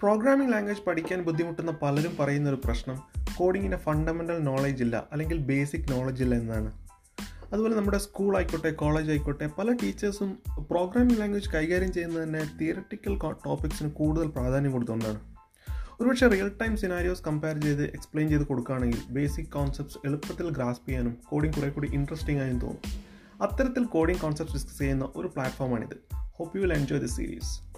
[0.00, 2.98] Programming language പഠിക്കാൻ ബുദ്ധിമുട്ടുന്ന പലരും പറയുന്ന ഒരു പ്രശ്നം
[3.36, 6.72] കോഡിങ്ങിന്റെ ഫണ്ടമെന്റൽ നോളജ് ഇല്ല അല്ലെങ്കിൽ ബേസിക് നോളജ് ഇല്ല എന്നാണ്.
[7.52, 10.38] അതുപോലെ നമ്മുടെ സ്കൂൾ ആയിക്കോട്ടെ കോളേജ് ആയിക്കോട്ടെ പല ടീച്ചേഴ്സും
[10.70, 15.20] പ്രോഗ്രാമിംഗ് ലാംഗ്വേജ് കൈകാര്യം ചെയ്യുന്നത് തന്നെ തിയററ്റിക്കൽ ടോപ്പിക്സിന് കൂടുതൽ പ്രാധാന്യം കൊടുത്തുകൊണ്ടാണ്.
[16.00, 21.56] ഒരുപക്ഷെ റിയൽ ടൈം സിനാരിയോസ് കമ്പയർ ചെയ്ത് എക്സ്പ്ലെയിൻ ചെയ്ത് കൊടുക്കുകയാണെങ്കിൽ ബേസിക് കോൺസെപ്റ്റ്സ് എളുപ്പത്തിൽ ഗ്രാസ്പ് ചെയ്യാനും കോഡിംഗ്
[21.56, 22.82] കുറേ കൂടി ഇൻട്രസ്റ്റിംഗ് ആയും തോന്നും.
[23.42, 27.69] അത്തരത്തിൽ കോഡിംഗ് കോൺസെപ്റ്റ്സ് ഡിസ്കസ് ചെയ്യുന്ന ഒരു പ്ലാറ്റ്ഫോമാണിത് hope you will enjoy the series